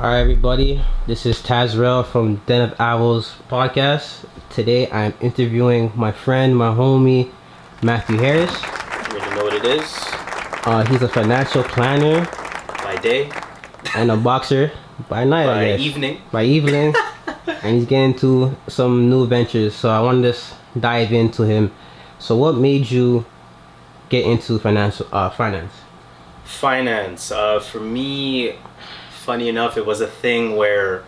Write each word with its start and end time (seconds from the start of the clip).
All 0.00 0.06
right, 0.06 0.20
everybody. 0.20 0.80
This 1.06 1.26
is 1.26 1.40
Tazrell 1.42 2.06
from 2.06 2.36
Den 2.46 2.62
of 2.62 2.80
Owls 2.80 3.34
podcast. 3.50 4.24
Today, 4.48 4.90
I'm 4.90 5.12
interviewing 5.20 5.92
my 5.94 6.10
friend, 6.10 6.56
my 6.56 6.68
homie, 6.72 7.30
Matthew 7.82 8.16
Harris. 8.16 8.50
You 8.62 9.18
already 9.18 9.34
know 9.36 9.44
what 9.44 9.52
it 9.52 9.64
is. 9.66 9.84
Uh, 10.64 10.86
he's 10.88 11.02
a 11.02 11.08
financial 11.08 11.62
planner 11.64 12.24
By 12.82 12.96
day, 13.02 13.30
and 13.94 14.10
a 14.10 14.16
boxer 14.16 14.72
by 15.10 15.24
night, 15.24 15.44
by 15.46 15.76
evening. 15.76 16.22
by 16.32 16.44
evening, 16.44 16.94
and 17.62 17.76
he's 17.76 17.84
getting 17.84 18.14
into 18.14 18.56
some 18.68 19.10
new 19.10 19.26
ventures. 19.26 19.74
So 19.74 19.90
I 19.90 20.00
wanted 20.00 20.22
to 20.22 20.28
s- 20.30 20.54
dive 20.78 21.12
into 21.12 21.42
him. 21.42 21.72
So, 22.18 22.36
what 22.36 22.54
made 22.56 22.90
you 22.90 23.26
get 24.08 24.24
into 24.24 24.58
financial 24.58 25.06
uh, 25.12 25.28
finance? 25.28 25.74
Finance. 26.44 27.30
Uh, 27.32 27.60
for 27.60 27.80
me, 27.80 28.54
funny 29.30 29.48
enough, 29.48 29.76
it 29.76 29.86
was 29.86 30.00
a 30.00 30.08
thing 30.08 30.56
where 30.56 31.04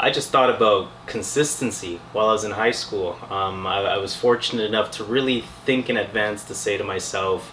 I 0.00 0.10
just 0.10 0.30
thought 0.30 0.50
about 0.50 0.90
consistency 1.06 2.00
while 2.12 2.28
I 2.28 2.32
was 2.32 2.42
in 2.42 2.50
high 2.50 2.72
school. 2.72 3.16
Um, 3.30 3.68
I, 3.68 3.82
I 3.82 3.98
was 3.98 4.16
fortunate 4.16 4.64
enough 4.64 4.90
to 4.96 5.04
really 5.04 5.42
think 5.64 5.88
in 5.88 5.96
advance 5.96 6.42
to 6.48 6.56
say 6.56 6.76
to 6.76 6.82
myself, 6.82 7.52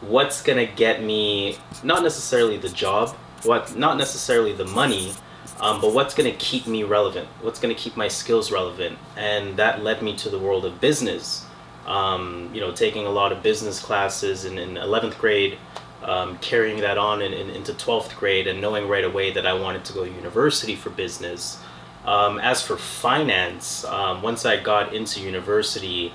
what's 0.00 0.40
gonna 0.40 0.64
get 0.64 1.02
me 1.02 1.58
not 1.82 2.02
necessarily 2.02 2.56
the 2.56 2.70
job, 2.70 3.10
what 3.42 3.76
not 3.76 3.98
necessarily 3.98 4.54
the 4.54 4.64
money, 4.64 5.12
um, 5.60 5.78
but 5.82 5.92
what's 5.92 6.14
gonna 6.14 6.32
keep 6.32 6.66
me 6.66 6.82
relevant? 6.82 7.28
What's 7.42 7.60
gonna 7.60 7.74
keep 7.74 7.98
my 7.98 8.08
skills 8.08 8.50
relevant? 8.50 8.96
And 9.14 9.58
that 9.58 9.84
led 9.84 10.00
me 10.02 10.16
to 10.16 10.30
the 10.30 10.38
world 10.38 10.64
of 10.64 10.80
business. 10.80 11.44
Um, 11.84 12.50
you 12.54 12.62
know, 12.62 12.72
taking 12.72 13.04
a 13.04 13.10
lot 13.10 13.32
of 13.32 13.42
business 13.42 13.78
classes 13.78 14.46
in 14.46 14.54
11th 14.54 15.18
grade, 15.18 15.58
um, 16.02 16.38
carrying 16.38 16.80
that 16.80 16.98
on 16.98 17.22
in, 17.22 17.32
in, 17.32 17.50
into 17.50 17.72
12th 17.72 18.16
grade, 18.16 18.46
and 18.46 18.60
knowing 18.60 18.88
right 18.88 19.04
away 19.04 19.32
that 19.32 19.46
I 19.46 19.52
wanted 19.54 19.84
to 19.86 19.92
go 19.92 20.04
to 20.04 20.10
university 20.10 20.76
for 20.76 20.90
business. 20.90 21.58
Um, 22.04 22.38
as 22.38 22.62
for 22.62 22.76
finance, 22.76 23.84
um, 23.84 24.22
once 24.22 24.46
I 24.46 24.56
got 24.58 24.94
into 24.94 25.20
university 25.20 26.12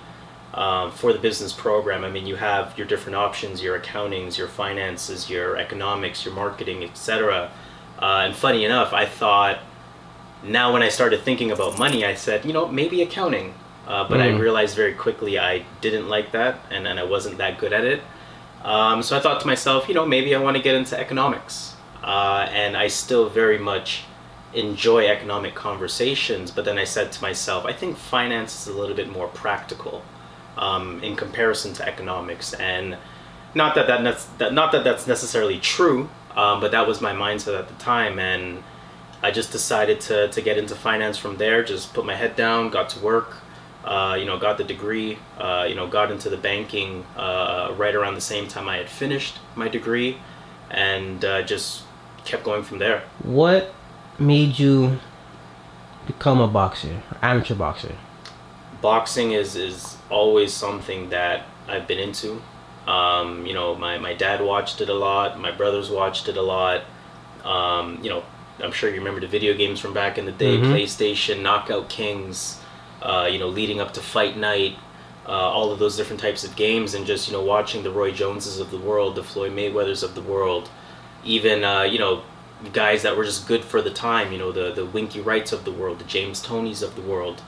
um, 0.53 0.91
for 0.91 1.13
the 1.13 1.19
business 1.19 1.53
program, 1.53 2.03
I 2.03 2.09
mean, 2.09 2.25
you 2.25 2.35
have 2.37 2.77
your 2.77 2.87
different 2.87 3.15
options 3.15 3.61
your 3.61 3.79
accountings, 3.79 4.37
your 4.37 4.47
finances, 4.47 5.29
your 5.29 5.57
economics, 5.57 6.25
your 6.25 6.33
marketing, 6.33 6.83
etc. 6.83 7.51
Uh, 7.99 8.23
and 8.25 8.35
funny 8.35 8.65
enough, 8.65 8.93
I 8.93 9.05
thought 9.05 9.59
now 10.43 10.73
when 10.73 10.81
I 10.81 10.89
started 10.89 11.21
thinking 11.21 11.51
about 11.51 11.77
money, 11.77 12.05
I 12.05 12.15
said, 12.15 12.45
you 12.45 12.53
know, 12.53 12.67
maybe 12.67 13.01
accounting. 13.01 13.53
Uh, 13.87 14.07
but 14.07 14.21
I 14.21 14.29
Mm. 14.29 14.39
realized 14.39 14.75
very 14.75 14.93
quickly 14.93 15.37
I 15.37 15.65
didn't 15.81 16.07
like 16.07 16.31
that 16.31 16.59
and, 16.71 16.87
and 16.87 16.99
I 16.99 17.03
wasn't 17.03 17.37
that 17.39 17.57
good 17.57 17.73
at 17.73 17.83
it. 17.83 18.01
Um, 18.63 19.03
so 19.03 19.17
I 19.17 19.19
thought 19.19 19.41
to 19.41 19.47
myself, 19.47 19.87
you 19.87 19.93
know, 19.93 20.05
maybe 20.05 20.33
I 20.33 20.39
want 20.39 20.57
to 20.57 20.63
get 20.63 20.75
into 20.75 20.97
economics. 20.99 21.75
Uh, 22.03 22.47
and 22.51 22.75
I 22.75 22.87
still 22.87 23.29
very 23.29 23.57
much 23.57 24.03
enjoy 24.53 25.07
economic 25.07 25.55
conversations, 25.55 26.51
but 26.51 26.65
then 26.65 26.77
I 26.77 26.83
said 26.83 27.11
to 27.13 27.21
myself, 27.21 27.65
I 27.65 27.73
think 27.73 27.97
finance 27.97 28.61
is 28.61 28.73
a 28.73 28.77
little 28.77 28.95
bit 28.95 29.09
more 29.09 29.27
practical 29.27 30.03
um, 30.57 31.01
in 31.03 31.15
comparison 31.15 31.73
to 31.73 31.87
economics. 31.87 32.53
And 32.53 32.97
not 33.55 33.75
that, 33.75 33.87
that, 33.87 34.25
that, 34.37 34.53
not 34.53 34.71
that 34.71 34.83
that's 34.83 35.07
necessarily 35.07 35.59
true, 35.59 36.09
um, 36.35 36.59
but 36.59 36.71
that 36.71 36.87
was 36.87 37.01
my 37.01 37.13
mindset 37.13 37.57
at 37.57 37.67
the 37.67 37.75
time. 37.75 38.19
And 38.19 38.63
I 39.21 39.31
just 39.31 39.51
decided 39.51 40.01
to, 40.01 40.27
to 40.27 40.41
get 40.41 40.57
into 40.57 40.75
finance 40.75 41.17
from 41.17 41.37
there, 41.37 41.63
just 41.63 41.93
put 41.93 42.05
my 42.05 42.15
head 42.15 42.35
down, 42.35 42.69
got 42.69 42.89
to 42.89 42.99
work, 42.99 43.37
uh, 43.83 44.15
you 44.19 44.25
know, 44.25 44.37
got 44.37 44.57
the 44.57 44.63
degree, 44.63 45.17
uh, 45.37 45.65
you 45.67 45.75
know, 45.75 45.87
got 45.87 46.11
into 46.11 46.29
the 46.29 46.37
banking 46.37 47.05
uh, 47.17 47.73
right 47.77 47.95
around 47.95 48.15
the 48.15 48.21
same 48.21 48.47
time 48.47 48.69
I 48.69 48.77
had 48.77 48.89
finished 48.89 49.39
my 49.55 49.67
degree, 49.67 50.17
and 50.71 51.23
uh, 51.25 51.41
just 51.41 51.83
kept 52.25 52.43
going 52.43 52.63
from 52.63 52.79
there. 52.79 53.03
What 53.21 53.73
made 54.17 54.57
you 54.59 54.99
become 56.07 56.39
a 56.39 56.47
boxer, 56.47 57.01
amateur 57.21 57.55
boxer? 57.55 57.95
Boxing 58.81 59.31
is, 59.31 59.55
is 59.55 59.97
always 60.09 60.53
something 60.53 61.09
that 61.09 61.45
I've 61.67 61.87
been 61.87 61.99
into. 61.99 62.41
Um, 62.87 63.45
you 63.45 63.53
know, 63.53 63.75
my, 63.75 63.97
my 63.97 64.13
dad 64.13 64.41
watched 64.41 64.81
it 64.81 64.89
a 64.89 64.93
lot, 64.93 65.39
my 65.39 65.51
brothers 65.51 65.89
watched 65.89 66.27
it 66.27 66.35
a 66.35 66.41
lot. 66.41 66.81
Um, 67.45 67.99
you 68.03 68.09
know, 68.09 68.23
I'm 68.61 68.71
sure 68.71 68.89
you 68.89 68.97
remember 68.97 69.21
the 69.21 69.27
video 69.27 69.53
games 69.53 69.79
from 69.79 69.93
back 69.93 70.17
in 70.17 70.25
the 70.25 70.31
day, 70.31 70.57
Mhm. 70.57 70.71
PlayStation, 70.71 71.41
Knockout 71.41 71.89
Kings, 71.89 72.59
uh, 73.03 73.27
you 73.31 73.37
know, 73.37 73.49
leading 73.49 73.79
up 73.79 73.93
to 73.93 74.01
Fight 74.01 74.37
Night, 74.37 74.77
uh, 75.27 75.31
all 75.31 75.71
of 75.71 75.79
those 75.79 75.95
different 75.95 76.21
types 76.21 76.43
of 76.43 76.55
games, 76.55 76.93
and 76.93 77.05
just, 77.05 77.27
you 77.27 77.33
know, 77.33 77.43
watching 77.43 77.83
the 77.83 77.91
Roy 77.91 78.11
Joneses 78.11 78.59
of 78.59 78.71
the 78.71 78.77
world, 78.77 79.15
the 79.15 79.23
Floyd 79.23 79.51
Mayweathers 79.51 80.03
of 80.03 80.15
the 80.15 80.21
world, 80.21 80.69
even, 81.23 81.63
uh, 81.63 81.83
you 81.83 81.99
know, 81.99 82.23
guys 82.71 83.03
that 83.03 83.15
were 83.17 83.25
just 83.25 83.47
good 83.47 83.63
for 83.63 83.81
the 83.81 83.91
time, 83.91 84.31
you 84.31 84.37
know, 84.37 84.51
the, 84.51 84.71
the 84.71 84.85
Winky 84.85 85.21
Wrights 85.21 85.51
of 85.51 85.65
the 85.65 85.71
world, 85.71 85.99
the 85.99 86.05
James 86.05 86.41
Tonys 86.45 86.81
of 86.81 86.95
the 86.95 87.01
world. 87.01 87.41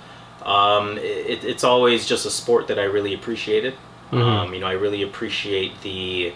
Um, 0.43 0.97
it, 0.97 1.43
it's 1.43 1.63
always 1.63 2.05
just 2.05 2.25
a 2.25 2.29
sport 2.29 2.67
that 2.67 2.77
I 2.77 2.83
really 2.83 3.13
appreciated. 3.13 3.75
Mhm. 4.11 4.21
Um, 4.21 4.53
you 4.53 4.59
know, 4.59 4.67
I 4.67 4.73
really 4.73 5.01
appreciate 5.01 5.81
the 5.81 6.33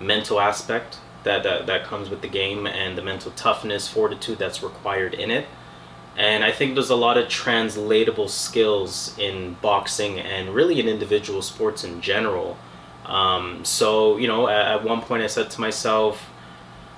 mental 0.00 0.40
aspect 0.40 0.98
that, 1.24 1.42
that 1.42 1.66
that 1.66 1.84
comes 1.84 2.08
with 2.08 2.20
the 2.22 2.28
game 2.28 2.66
and 2.66 2.96
the 2.96 3.02
mental 3.02 3.32
toughness, 3.32 3.88
fortitude 3.88 4.38
that's 4.38 4.62
required 4.62 5.14
in 5.14 5.30
it. 5.30 5.46
And 6.18 6.44
I 6.44 6.50
think 6.50 6.74
there's 6.74 6.90
a 6.90 6.96
lot 6.96 7.16
of 7.16 7.28
translatable 7.28 8.28
skills 8.28 9.16
in 9.18 9.54
boxing 9.62 10.18
and 10.18 10.52
really 10.52 10.80
in 10.80 10.88
individual 10.88 11.42
sports 11.42 11.84
in 11.84 12.00
general. 12.00 12.58
Um, 13.06 13.64
so, 13.64 14.18
you 14.18 14.26
know, 14.26 14.48
at, 14.48 14.66
at 14.66 14.84
one 14.84 15.00
point 15.00 15.22
I 15.22 15.28
said 15.28 15.48
to 15.52 15.60
myself, 15.60 16.28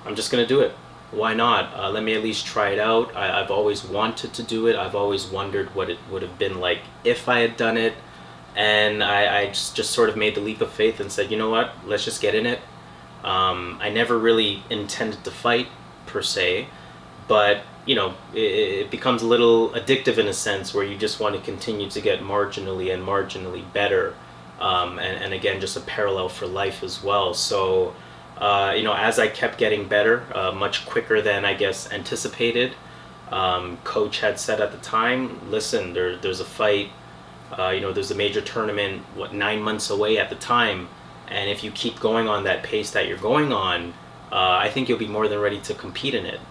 I'm 0.05 0.15
just 0.15 0.31
going 0.31 0.43
to 0.43 0.47
do 0.47 0.61
it. 0.61 0.71
Why 1.11 1.35
not? 1.35 1.71
Uh, 1.77 1.91
let 1.91 2.03
me 2.03 2.15
at 2.15 2.23
least 2.23 2.47
try 2.47 2.69
it 2.69 2.79
out. 2.79 3.15
I, 3.15 3.41
I've 3.41 3.51
always 3.51 3.83
wanted 3.83 4.33
to 4.33 4.43
do 4.43 4.65
it. 4.65 4.75
I've 4.75 4.95
always 4.95 5.27
wondered 5.27 5.75
what 5.75 5.91
it 5.91 5.99
would 6.09 6.23
have 6.23 6.39
been 6.39 6.59
like 6.59 6.79
if 7.03 7.29
I 7.29 7.41
had 7.41 7.57
done 7.57 7.77
it. 7.77 7.93
And 8.55 9.03
I, 9.03 9.41
I 9.41 9.47
just, 9.47 9.75
just 9.75 9.91
sort 9.91 10.09
of 10.09 10.17
made 10.17 10.33
the 10.33 10.41
leap 10.41 10.61
of 10.61 10.71
faith 10.71 10.99
and 10.99 11.11
said, 11.11 11.29
you 11.29 11.37
know 11.37 11.51
what? 11.51 11.73
Let's 11.85 12.03
just 12.03 12.21
get 12.21 12.33
in 12.33 12.47
it. 12.47 12.59
Um, 13.23 13.77
I 13.79 13.89
never 13.89 14.17
really 14.17 14.63
intended 14.71 15.23
to 15.25 15.31
fight 15.31 15.67
per 16.07 16.23
se, 16.23 16.67
but 17.31 17.63
you 17.85 17.95
know, 17.95 18.13
it, 18.33 18.39
it 18.81 18.91
becomes 18.91 19.21
a 19.21 19.25
little 19.25 19.69
addictive 19.69 20.17
in 20.17 20.27
a 20.27 20.33
sense 20.33 20.73
where 20.73 20.83
you 20.83 20.97
just 20.97 21.21
want 21.21 21.33
to 21.33 21.41
continue 21.41 21.89
to 21.89 22.01
get 22.01 22.19
marginally 22.19 22.93
and 22.93 23.01
marginally 23.07 23.63
better. 23.71 24.13
Um, 24.59 24.99
and, 24.99 25.23
and 25.23 25.33
again, 25.33 25.61
just 25.61 25.77
a 25.77 25.79
parallel 25.79 26.27
for 26.27 26.45
life 26.45 26.83
as 26.83 27.01
well. 27.01 27.33
So, 27.33 27.95
uh, 28.37 28.73
you 28.75 28.83
know, 28.83 28.93
as 28.93 29.17
I 29.17 29.29
kept 29.29 29.57
getting 29.57 29.87
better, 29.87 30.25
uh, 30.35 30.51
much 30.51 30.85
quicker 30.85 31.21
than 31.21 31.45
I 31.45 31.53
guess 31.53 31.89
anticipated, 31.89 32.73
um, 33.31 33.77
coach 33.85 34.19
had 34.19 34.37
said 34.37 34.59
at 34.59 34.73
the 34.73 34.77
time, 34.79 35.49
listen, 35.49 35.93
there, 35.93 36.17
there's 36.17 36.41
a 36.41 36.45
fight, 36.45 36.89
uh, 37.57 37.69
you 37.69 37.79
know, 37.79 37.93
there's 37.93 38.11
a 38.11 38.15
major 38.15 38.41
tournament, 38.41 39.03
what, 39.15 39.33
nine 39.33 39.61
months 39.61 39.89
away 39.89 40.17
at 40.17 40.29
the 40.29 40.35
time. 40.35 40.89
And 41.29 41.49
if 41.49 41.63
you 41.63 41.71
keep 41.71 41.97
going 42.01 42.27
on 42.27 42.43
that 42.43 42.61
pace 42.61 42.91
that 42.91 43.07
you're 43.07 43.17
going 43.17 43.53
on, 43.53 43.93
uh, 44.33 44.57
I 44.59 44.69
think 44.69 44.89
you'll 44.89 44.99
be 44.99 45.07
more 45.07 45.29
than 45.29 45.39
ready 45.39 45.61
to 45.61 45.73
compete 45.73 46.13
in 46.13 46.25
it. 46.25 46.41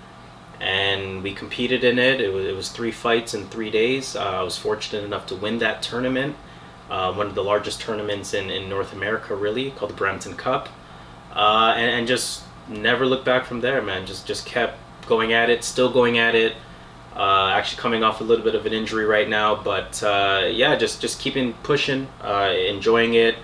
And 0.61 1.23
we 1.23 1.33
competed 1.33 1.85
in 1.85 1.99
it. 1.99 2.21
It 2.21 2.33
was, 2.33 2.45
it 2.45 2.55
was 2.55 2.69
three 2.69 2.91
fights 2.91 3.33
in 3.33 3.47
three 3.49 3.71
days. 3.71 4.15
Uh, 4.15 4.41
I 4.41 4.43
was 4.43 4.59
fortunate 4.59 5.05
enough 5.05 5.27
to 5.27 5.35
win 5.35 5.59
that 5.61 5.83
tournament, 5.83 6.37
uh, 6.91 7.15
one 7.15 7.27
of 7.27 7.35
the 7.35 7.43
largest 7.43 7.81
tournaments 7.81 8.35
in, 8.35 8.51
in 8.51 8.69
North 8.69 8.93
America, 8.93 9.35
really, 9.35 9.71
called 9.71 9.93
the 9.93 9.97
Brampton 9.97 10.37
Cup. 10.37 10.69
Uh, 11.35 11.73
and, 11.77 11.91
and 11.91 12.09
just 12.09 12.43
never 12.69 13.07
looked 13.07 13.25
back 13.25 13.45
from 13.45 13.61
there, 13.61 13.81
man. 13.83 14.07
Just 14.07 14.27
just 14.27 14.47
kept 14.47 14.79
going 15.07 15.33
at 15.33 15.51
it, 15.51 15.65
still 15.65 15.91
going 15.91 16.19
at 16.19 16.35
it. 16.35 16.55
Uh, 17.17 17.51
actually, 17.55 17.81
coming 17.81 18.05
off 18.05 18.21
a 18.21 18.25
little 18.25 18.45
bit 18.45 18.55
of 18.55 18.67
an 18.67 18.73
injury 18.73 19.05
right 19.05 19.29
now, 19.29 19.61
but 19.61 20.03
uh, 20.03 20.47
yeah, 20.51 20.77
just 20.77 21.01
just 21.01 21.21
keeping 21.21 21.53
pushing, 21.63 22.07
uh, 22.23 22.53
enjoying 22.55 23.15
it. 23.15 23.37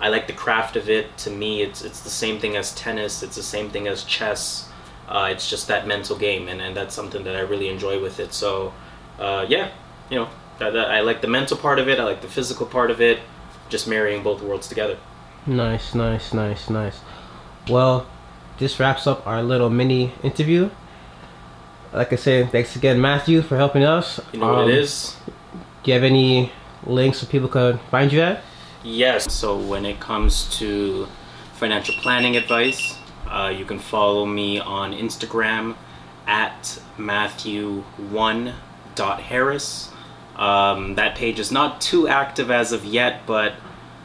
I 0.00 0.08
like 0.08 0.26
the 0.26 0.32
craft 0.32 0.76
of 0.76 0.88
it. 0.88 1.16
To 1.18 1.30
me, 1.30 1.62
it's 1.62 1.82
it's 1.82 2.00
the 2.00 2.10
same 2.10 2.38
thing 2.38 2.56
as 2.56 2.74
tennis. 2.74 3.22
It's 3.22 3.36
the 3.36 3.42
same 3.42 3.70
thing 3.70 3.88
as 3.88 4.04
chess. 4.04 4.69
Uh, 5.10 5.28
it's 5.32 5.50
just 5.50 5.66
that 5.68 5.86
mental 5.88 6.16
game, 6.16 6.46
and, 6.48 6.60
and 6.60 6.76
that's 6.76 6.94
something 6.94 7.24
that 7.24 7.34
I 7.34 7.40
really 7.40 7.68
enjoy 7.68 8.00
with 8.00 8.20
it. 8.20 8.32
So, 8.32 8.72
uh, 9.18 9.44
yeah, 9.48 9.70
you 10.08 10.16
know, 10.20 10.28
that, 10.60 10.72
that- 10.72 10.90
I 10.90 11.00
like 11.00 11.20
the 11.20 11.26
mental 11.28 11.56
part 11.56 11.78
of 11.80 11.88
it. 11.88 11.98
I 11.98 12.04
like 12.04 12.20
the 12.22 12.28
physical 12.28 12.64
part 12.66 12.90
of 12.92 13.00
it. 13.00 13.18
Just 13.68 13.86
marrying 13.88 14.22
both 14.22 14.40
worlds 14.42 14.68
together. 14.68 14.98
Nice, 15.46 15.94
nice, 15.94 16.32
nice, 16.32 16.70
nice. 16.70 17.00
Well, 17.68 18.06
this 18.58 18.78
wraps 18.78 19.06
up 19.06 19.26
our 19.26 19.42
little 19.42 19.70
mini 19.70 20.12
interview. 20.22 20.70
Like 21.92 22.12
I 22.12 22.16
said, 22.16 22.52
thanks 22.52 22.76
again, 22.76 23.00
Matthew, 23.00 23.42
for 23.42 23.56
helping 23.56 23.82
us. 23.84 24.20
You 24.32 24.38
know 24.40 24.46
what 24.48 24.58
Um, 24.64 24.70
it 24.70 24.78
is? 24.78 25.16
Do 25.82 25.90
you 25.90 25.94
have 25.94 26.04
any 26.04 26.52
links 26.86 27.18
so 27.18 27.26
people 27.26 27.48
could 27.48 27.80
find 27.90 28.12
you 28.12 28.20
at? 28.20 28.42
Yes. 28.84 29.32
So 29.32 29.56
when 29.56 29.84
it 29.84 29.98
comes 29.98 30.44
to 30.58 31.08
financial 31.54 31.94
planning 31.96 32.36
advice, 32.36 32.96
uh, 33.30 33.52
you 33.56 33.64
can 33.64 33.78
follow 33.78 34.26
me 34.26 34.58
on 34.58 34.92
Instagram 34.92 35.76
at 36.26 36.80
Matthew1.Harris. 36.98 39.90
Um, 40.36 40.94
that 40.94 41.16
page 41.16 41.38
is 41.38 41.52
not 41.52 41.80
too 41.80 42.08
active 42.08 42.50
as 42.50 42.72
of 42.72 42.84
yet, 42.84 43.26
but 43.26 43.54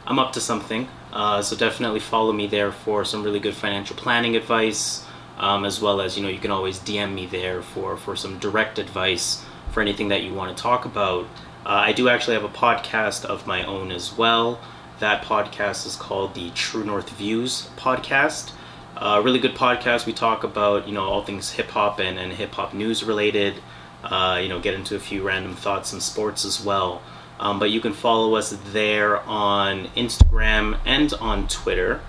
I'm 0.06 0.18
up 0.18 0.32
to 0.34 0.40
something. 0.40 0.88
Uh, 1.12 1.40
so 1.42 1.56
definitely 1.56 2.00
follow 2.00 2.32
me 2.32 2.46
there 2.46 2.72
for 2.72 3.04
some 3.04 3.22
really 3.22 3.40
good 3.40 3.54
financial 3.54 3.96
planning 3.96 4.36
advice. 4.36 5.04
um, 5.38 5.64
as 5.66 5.80
well 5.82 6.00
as 6.00 6.16
you 6.16 6.22
know 6.22 6.30
you 6.30 6.38
can 6.38 6.50
always 6.50 6.78
DM 6.78 7.12
me 7.14 7.26
there 7.26 7.60
for 7.62 7.94
for 7.96 8.16
some 8.16 8.38
direct 8.38 8.78
advice 8.78 9.44
for 9.70 9.82
anything 9.82 10.08
that 10.08 10.22
you 10.22 10.32
want 10.32 10.56
to 10.56 10.62
talk 10.62 10.84
about. 10.86 11.24
Uh, 11.66 11.82
I 11.88 11.92
do 11.92 12.08
actually 12.08 12.34
have 12.34 12.44
a 12.44 12.48
podcast 12.48 13.24
of 13.26 13.46
my 13.46 13.62
own 13.64 13.90
as 13.92 14.16
well. 14.16 14.58
That 15.00 15.22
podcast 15.22 15.86
is 15.86 15.96
called 15.96 16.34
the 16.34 16.50
True 16.50 16.84
North 16.84 17.10
Views 17.10 17.68
podcast. 17.76 18.52
Uh, 18.96 19.20
really 19.22 19.38
good 19.38 19.54
podcast. 19.54 20.06
We 20.06 20.14
talk 20.14 20.42
about 20.42 20.88
you 20.88 20.94
know 20.94 21.04
all 21.04 21.22
things 21.22 21.52
hip 21.52 21.68
hop 21.68 22.00
and, 22.00 22.18
and 22.18 22.32
hip 22.32 22.52
hop 22.52 22.72
news 22.72 23.04
related. 23.04 23.56
Uh, 24.02 24.38
you 24.42 24.48
know, 24.48 24.60
get 24.60 24.74
into 24.74 24.96
a 24.96 24.98
few 24.98 25.22
random 25.22 25.54
thoughts 25.54 25.92
and 25.92 26.02
sports 26.02 26.44
as 26.44 26.64
well. 26.64 27.02
Um, 27.38 27.58
but 27.58 27.70
you 27.70 27.80
can 27.80 27.92
follow 27.92 28.36
us 28.36 28.56
there 28.72 29.20
on 29.20 29.86
Instagram 29.96 30.78
and 30.86 31.12
on 31.14 31.48
Twitter 31.48 32.00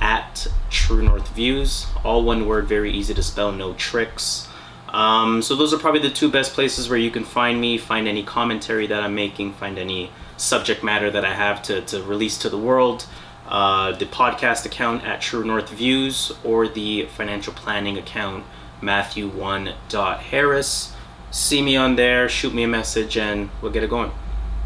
at 0.00 0.46
True 0.70 1.02
North 1.02 1.28
Views. 1.34 1.86
All 2.04 2.22
one 2.24 2.46
word, 2.46 2.66
very 2.66 2.90
easy 2.92 3.12
to 3.12 3.22
spell, 3.22 3.52
no 3.52 3.74
tricks. 3.74 4.48
Um, 4.88 5.42
so 5.42 5.54
those 5.54 5.74
are 5.74 5.78
probably 5.78 6.00
the 6.00 6.10
two 6.10 6.30
best 6.30 6.54
places 6.54 6.88
where 6.88 6.98
you 6.98 7.10
can 7.10 7.24
find 7.24 7.60
me, 7.60 7.78
find 7.78 8.08
any 8.08 8.22
commentary 8.22 8.86
that 8.86 9.02
I'm 9.02 9.14
making, 9.14 9.52
find 9.54 9.78
any 9.78 10.10
subject 10.36 10.82
matter 10.82 11.10
that 11.10 11.24
I 11.24 11.34
have 11.34 11.62
to, 11.64 11.82
to 11.82 12.02
release 12.02 12.38
to 12.38 12.48
the 12.48 12.58
world. 12.58 13.06
Uh, 13.50 13.92
the 13.92 14.06
podcast 14.06 14.64
account 14.64 15.04
at 15.04 15.20
True 15.20 15.44
North 15.44 15.70
Views 15.70 16.32
or 16.44 16.68
the 16.68 17.06
financial 17.06 17.52
planning 17.52 17.98
account 17.98 18.44
Matthew1.Harris. 18.80 20.94
See 21.32 21.62
me 21.62 21.76
on 21.76 21.96
there, 21.96 22.28
shoot 22.28 22.54
me 22.54 22.62
a 22.62 22.68
message, 22.68 23.16
and 23.16 23.50
we'll 23.60 23.72
get 23.72 23.82
it 23.82 23.90
going. 23.90 24.12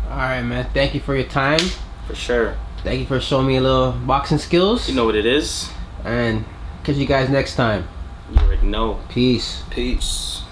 All 0.08 0.16
right, 0.16 0.42
man. 0.42 0.68
Thank 0.74 0.94
you 0.94 1.00
for 1.00 1.14
your 1.14 1.26
time. 1.26 1.60
For 2.06 2.14
sure. 2.14 2.56
Thank 2.82 3.00
you 3.00 3.06
for 3.06 3.20
showing 3.20 3.46
me 3.46 3.56
a 3.56 3.60
little 3.62 3.92
boxing 3.92 4.38
skills. 4.38 4.88
You 4.88 4.94
know 4.94 5.06
what 5.06 5.16
it 5.16 5.26
is. 5.26 5.70
And 6.04 6.44
catch 6.84 6.96
you 6.96 7.06
guys 7.06 7.30
next 7.30 7.56
time. 7.56 7.88
You 8.30 8.38
already 8.38 8.66
know. 8.66 9.00
Peace. 9.08 9.62
Peace. 9.70 10.42